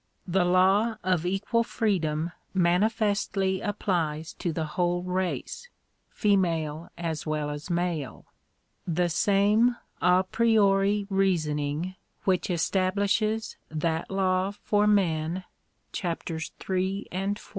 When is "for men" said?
14.63-15.43